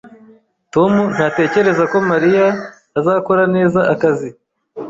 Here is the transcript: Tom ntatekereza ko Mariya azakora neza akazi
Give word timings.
Tom 0.73 0.91
ntatekereza 1.15 1.83
ko 1.91 1.97
Mariya 2.11 2.47
azakora 2.99 3.43
neza 3.55 3.79
akazi 3.93 4.29